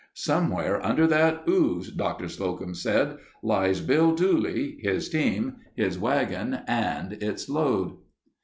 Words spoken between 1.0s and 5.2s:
that ooze," Doctor Slocum said, "lies Bill Dooley, his